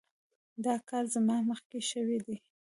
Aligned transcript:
دا 0.65 0.75
کار 0.89 1.03
زما 1.15 1.37
مخکې 1.49 1.79
شوی 1.91 2.19
دی. 2.25 2.37